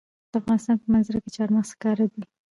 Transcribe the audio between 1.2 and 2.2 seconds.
کې چار مغز ښکاره